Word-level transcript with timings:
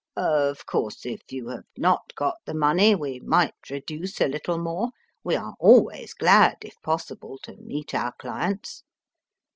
Of 0.17 0.65
course, 0.65 1.05
if 1.05 1.21
you 1.29 1.49
have 1.49 1.65
not 1.77 2.15
got 2.15 2.37
the 2.47 2.55
money, 2.55 2.95
we 2.95 3.19
might 3.19 3.53
reduce 3.69 4.19
a 4.19 4.27
little 4.27 4.57
more. 4.57 4.89
We 5.23 5.35
are 5.35 5.53
always 5.59 6.15
glad, 6.15 6.57
if 6.63 6.73
possible, 6.81 7.37
to 7.43 7.57
meet 7.57 7.93
our 7.93 8.13
clients. 8.13 8.81